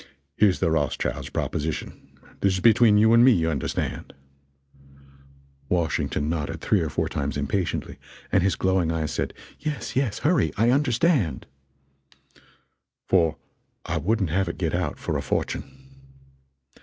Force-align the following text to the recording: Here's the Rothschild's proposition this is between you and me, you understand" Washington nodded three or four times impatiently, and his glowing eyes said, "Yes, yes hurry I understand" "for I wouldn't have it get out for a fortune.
Here's 0.35 0.59
the 0.59 0.71
Rothschild's 0.71 1.29
proposition 1.29 1.93
this 2.39 2.55
is 2.55 2.59
between 2.59 2.97
you 2.97 3.13
and 3.13 3.23
me, 3.23 3.31
you 3.33 3.51
understand" 3.51 4.13
Washington 5.69 6.27
nodded 6.27 6.59
three 6.59 6.81
or 6.81 6.89
four 6.89 7.07
times 7.07 7.37
impatiently, 7.37 7.99
and 8.31 8.41
his 8.41 8.55
glowing 8.55 8.91
eyes 8.91 9.11
said, 9.13 9.31
"Yes, 9.59 9.95
yes 9.95 10.17
hurry 10.17 10.53
I 10.57 10.71
understand" 10.71 11.45
"for 13.09 13.37
I 13.85 13.97
wouldn't 13.99 14.31
have 14.31 14.49
it 14.49 14.57
get 14.57 14.73
out 14.73 14.97
for 14.97 15.17
a 15.17 15.21
fortune. 15.21 15.65